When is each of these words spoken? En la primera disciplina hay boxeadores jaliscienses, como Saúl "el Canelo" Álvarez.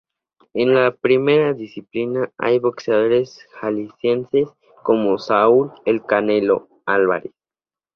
En 0.55 0.73
la 0.73 0.95
primera 0.95 1.53
disciplina 1.53 2.31
hay 2.39 2.57
boxeadores 2.57 3.37
jaliscienses, 3.59 4.49
como 4.81 5.19
Saúl 5.19 5.71
"el 5.85 6.03
Canelo" 6.03 6.67
Álvarez. 6.87 7.33